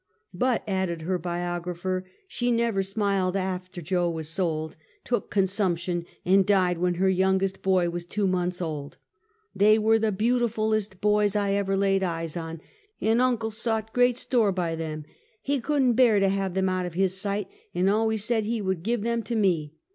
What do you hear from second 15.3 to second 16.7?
He could n't bear to have them